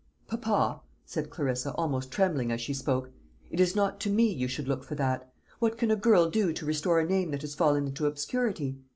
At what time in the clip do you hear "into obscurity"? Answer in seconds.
7.85-8.79